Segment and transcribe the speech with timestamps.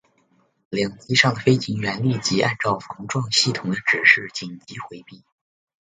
[0.71, 5.23] 两机上的飞行员立即按照防撞系统的指示紧急回避。